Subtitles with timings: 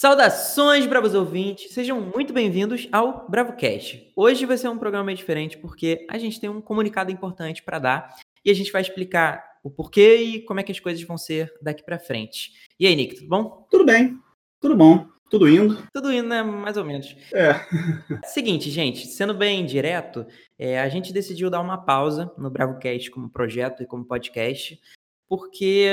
[0.00, 1.74] Saudações, bravos ouvintes!
[1.74, 4.12] Sejam muito bem-vindos ao BravoCast.
[4.14, 8.16] Hoje vai ser um programa diferente porque a gente tem um comunicado importante para dar
[8.44, 11.52] e a gente vai explicar o porquê e como é que as coisas vão ser
[11.60, 12.52] daqui para frente.
[12.78, 13.66] E aí, Nick, tudo bom?
[13.68, 14.16] Tudo bem,
[14.60, 15.82] tudo bom, tudo indo.
[15.92, 16.44] Tudo indo, né?
[16.44, 17.16] Mais ou menos.
[17.34, 17.54] É.
[18.22, 20.24] Seguinte, gente, sendo bem direto,
[20.56, 24.80] é, a gente decidiu dar uma pausa no BravoCast como projeto e como podcast,
[25.28, 25.90] porque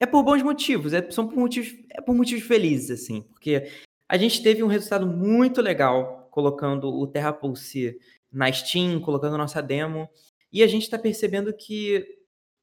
[0.00, 3.70] é por bons motivos, é, são por motivos, é por motivos felizes, assim, porque
[4.08, 7.98] a gente teve um resultado muito legal colocando o Terra Pulse
[8.30, 10.08] na Steam, colocando nossa demo,
[10.52, 12.06] e a gente está percebendo que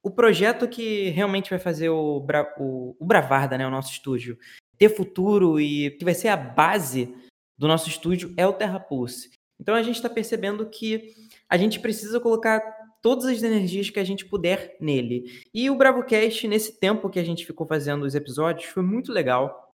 [0.02, 4.38] o projeto que realmente vai fazer o, Bra o, o Bravarda, né, o nosso estúdio,
[4.78, 7.14] ter futuro e que vai ser a base
[7.58, 9.30] do nosso estúdio é o Terra Pulse.
[9.60, 11.14] Então a gente está percebendo que
[11.48, 12.60] a gente precisa colocar
[13.06, 15.40] todas as energias que a gente puder nele.
[15.54, 19.72] E o BravoCast, nesse tempo que a gente ficou fazendo os episódios, foi muito legal.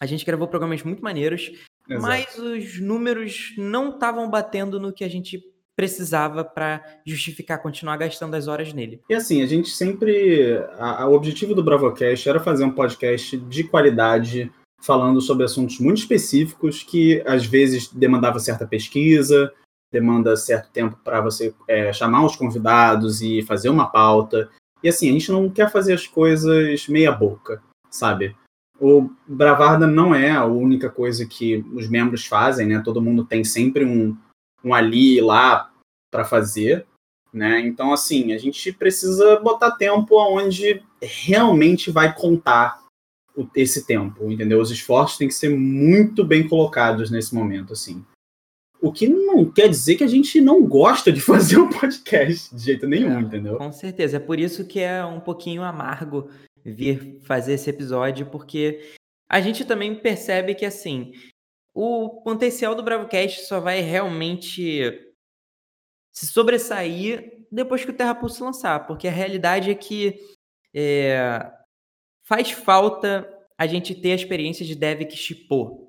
[0.00, 1.52] A gente gravou programas muito maneiros,
[1.86, 2.00] Exato.
[2.00, 5.42] mas os números não estavam batendo no que a gente
[5.76, 9.02] precisava para justificar continuar gastando as horas nele.
[9.10, 10.56] E assim, a gente sempre.
[10.78, 14.50] A, a, o objetivo do BravoCast era fazer um podcast de qualidade,
[14.80, 19.52] falando sobre assuntos muito específicos que às vezes demandava certa pesquisa,
[19.92, 24.48] demanda certo tempo para você é, chamar os convidados e fazer uma pauta.
[24.82, 28.36] E assim, a gente não quer fazer as coisas meia boca, sabe?
[28.80, 32.80] O Bravarda não é a única coisa que os membros fazem, né?
[32.82, 34.16] Todo mundo tem sempre um,
[34.64, 35.70] um ali lá
[36.10, 36.86] para fazer,
[37.32, 37.60] né?
[37.60, 42.80] Então, assim, a gente precisa botar tempo onde realmente vai contar
[43.54, 44.60] esse tempo, entendeu?
[44.60, 48.04] Os esforços têm que ser muito bem colocados nesse momento, assim.
[48.82, 52.62] O que não quer dizer que a gente não gosta de fazer um podcast de
[52.62, 53.56] jeito nenhum, é, entendeu?
[53.56, 54.16] Com certeza.
[54.16, 56.30] É por isso que é um pouquinho amargo
[56.64, 58.94] vir fazer esse episódio, porque
[59.28, 61.12] a gente também percebe que, assim,
[61.74, 65.14] o potencial do BravoCast só vai realmente
[66.12, 70.18] se sobressair depois que o Terra Pulse lançar, porque a realidade é que
[70.74, 71.50] é,
[72.26, 73.28] faz falta
[73.58, 75.79] a gente ter a experiência de dev que chipou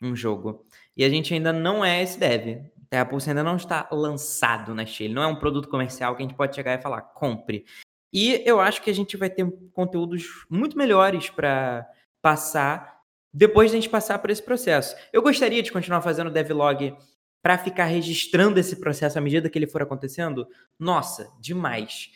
[0.00, 0.64] um jogo.
[0.96, 2.64] E a gente ainda não é esse dev.
[2.90, 4.82] A Pulse ainda não está lançado na.
[4.82, 7.64] Ele não é um produto comercial que a gente pode chegar e falar, compre.
[8.12, 11.86] E eu acho que a gente vai ter conteúdos muito melhores para
[12.22, 12.96] passar
[13.32, 14.96] depois de a gente passar por esse processo.
[15.12, 16.96] Eu gostaria de continuar fazendo devlog
[17.42, 20.48] para ficar registrando esse processo à medida que ele for acontecendo.
[20.78, 22.10] Nossa, demais.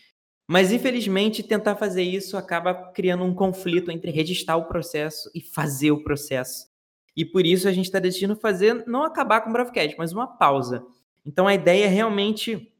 [0.49, 5.91] Mas infelizmente tentar fazer isso acaba criando um conflito entre registrar o processo e fazer
[5.91, 6.70] o processo.
[7.21, 10.27] E por isso a gente está decidindo fazer, não acabar com o Bravecast, mas uma
[10.27, 10.83] pausa.
[11.23, 12.73] Então a ideia é realmente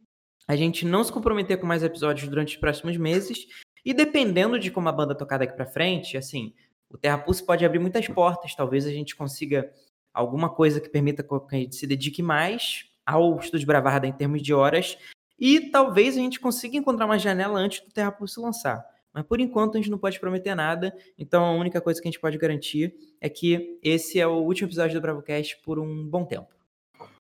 [0.49, 3.47] a gente não se comprometer com mais episódios durante os próximos meses.
[3.85, 6.55] E dependendo de como a banda tocar daqui para frente, assim,
[6.89, 8.55] o Terra Pulse pode abrir muitas portas.
[8.55, 9.71] Talvez a gente consiga
[10.11, 14.41] alguma coisa que permita que a gente se dedique mais ao Estúdio Bravarda em termos
[14.41, 14.97] de horas.
[15.39, 18.83] E talvez a gente consiga encontrar uma janela antes do Terra Pulse lançar.
[19.13, 22.11] Mas por enquanto a gente não pode prometer nada, então a única coisa que a
[22.11, 26.25] gente pode garantir é que esse é o último episódio do BravoCast por um bom
[26.25, 26.49] tempo.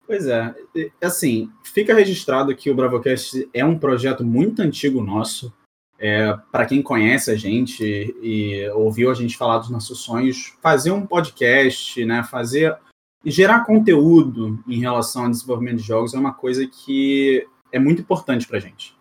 [0.06, 0.54] Pois é,
[1.02, 5.54] assim, fica registrado que o BravoCast é um projeto muito antigo nosso.
[5.98, 7.84] É, para quem conhece a gente
[8.22, 12.78] e ouviu a gente falar dos nossos sonhos, fazer um podcast, né, fazer
[13.26, 18.46] gerar conteúdo em relação ao desenvolvimento de jogos é uma coisa que é muito importante
[18.48, 18.96] para a gente.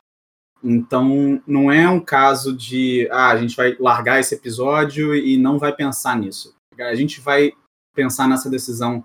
[0.62, 5.58] Então, não é um caso de, ah, a gente vai largar esse episódio e não
[5.58, 6.54] vai pensar nisso.
[6.78, 7.52] A gente vai
[7.94, 9.04] pensar nessa decisão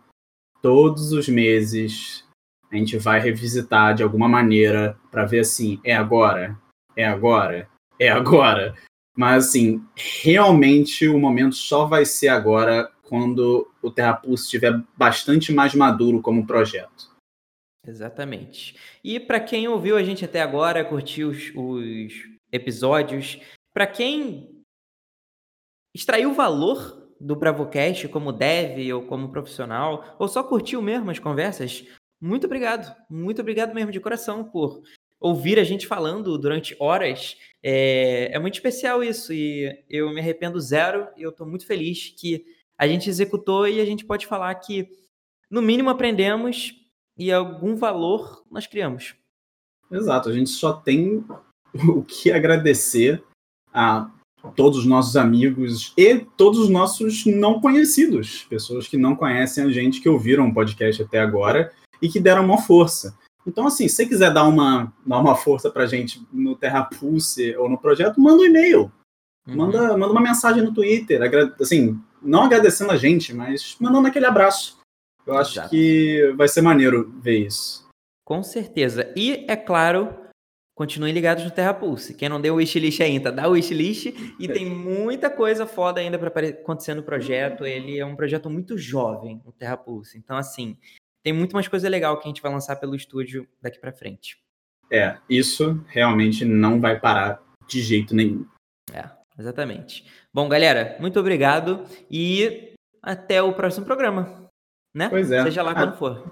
[0.61, 2.23] todos os meses.
[2.71, 6.57] A gente vai revisitar de alguma maneira para ver assim, é agora,
[6.95, 7.67] é agora,
[7.99, 8.75] é agora.
[9.15, 15.51] Mas assim, realmente o momento só vai ser agora quando o Terra Pulse estiver bastante
[15.53, 17.09] mais maduro como projeto.
[17.87, 18.75] Exatamente.
[19.01, 22.13] E para quem ouviu a gente até agora, curtiu os, os
[22.51, 23.39] episódios,
[23.73, 24.63] para quem
[25.95, 31.85] extraiu valor do Bravocast como dev ou como profissional, ou só curtiu mesmo as conversas,
[32.19, 32.93] muito obrigado.
[33.09, 34.81] Muito obrigado mesmo de coração por
[35.19, 37.37] ouvir a gente falando durante horas.
[37.63, 42.13] É, é muito especial isso e eu me arrependo zero e eu estou muito feliz
[42.19, 42.45] que
[42.77, 44.87] a gente executou e a gente pode falar que,
[45.49, 46.73] no mínimo, aprendemos
[47.17, 49.15] e algum valor nós criamos.
[49.91, 51.23] Exato, a gente só tem
[51.87, 53.23] o que agradecer
[53.73, 54.09] a
[54.55, 59.69] todos os nossos amigos e todos os nossos não conhecidos, pessoas que não conhecem a
[59.69, 61.71] gente, que ouviram o podcast até agora
[62.01, 63.17] e que deram uma força.
[63.45, 67.55] Então, assim, se você quiser dar uma, dar uma força pra gente no Terra Pulse
[67.55, 68.91] ou no projeto, manda um e-mail.
[69.47, 69.55] Uhum.
[69.55, 71.21] Manda, manda uma mensagem no Twitter.
[71.59, 74.77] Assim, não agradecendo a gente, mas mandando aquele abraço.
[75.27, 75.69] Eu acho Exato.
[75.69, 77.85] que vai ser maneiro ver isso.
[78.23, 79.13] Com certeza.
[79.15, 80.15] E, é claro,
[80.73, 82.13] continuem ligados no Terra Pulse.
[82.13, 84.07] Quem não deu o wishlist ainda, dá o wishlist.
[84.39, 87.65] E tem muita coisa foda ainda para acontecer no projeto.
[87.65, 90.17] Ele é um projeto muito jovem, o Terra Pulse.
[90.17, 90.77] Então, assim,
[91.23, 94.37] tem muito mais coisa legal que a gente vai lançar pelo estúdio daqui para frente.
[94.89, 98.45] É, isso realmente não vai parar de jeito nenhum.
[98.93, 100.05] É, exatamente.
[100.33, 104.47] Bom, galera, muito obrigado e até o próximo programa.
[104.93, 105.09] Né?
[105.09, 105.43] Pois é.
[105.43, 106.23] Seja lá quando for.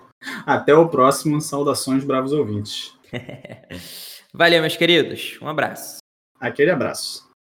[0.46, 1.40] Até o próximo.
[1.42, 2.94] Saudações, bravos ouvintes.
[4.34, 5.38] Valeu, meus queridos.
[5.42, 6.00] Um abraço.
[6.40, 7.25] Aquele abraço.